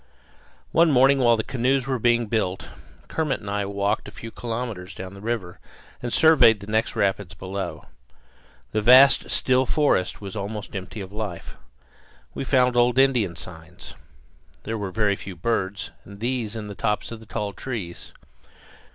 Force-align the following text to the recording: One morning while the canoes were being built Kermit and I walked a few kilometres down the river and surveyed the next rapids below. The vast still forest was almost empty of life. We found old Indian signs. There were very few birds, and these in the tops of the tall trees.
One 0.71 0.89
morning 0.89 1.19
while 1.19 1.35
the 1.35 1.43
canoes 1.43 1.85
were 1.85 1.99
being 1.99 2.25
built 2.25 2.69
Kermit 3.07 3.39
and 3.41 3.49
I 3.51 3.65
walked 3.65 4.07
a 4.07 4.09
few 4.09 4.31
kilometres 4.31 4.95
down 4.95 5.13
the 5.13 5.21
river 5.21 5.59
and 6.01 6.11
surveyed 6.11 6.59
the 6.59 6.65
next 6.65 6.95
rapids 6.95 7.35
below. 7.35 7.83
The 8.71 8.81
vast 8.81 9.29
still 9.29 9.67
forest 9.67 10.19
was 10.19 10.35
almost 10.35 10.75
empty 10.75 11.01
of 11.01 11.13
life. 11.13 11.53
We 12.33 12.43
found 12.43 12.75
old 12.75 12.97
Indian 12.97 13.35
signs. 13.35 13.93
There 14.63 14.75
were 14.75 14.89
very 14.89 15.15
few 15.15 15.35
birds, 15.35 15.91
and 16.03 16.19
these 16.19 16.55
in 16.55 16.65
the 16.65 16.73
tops 16.73 17.11
of 17.11 17.19
the 17.19 17.27
tall 17.27 17.53
trees. 17.53 18.11